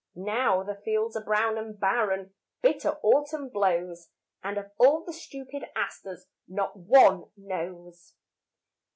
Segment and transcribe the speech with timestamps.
[0.15, 4.09] Now the fields are brown and barren, Bitter autumn blows,
[4.41, 8.15] And of all the stupid asters Not one knows.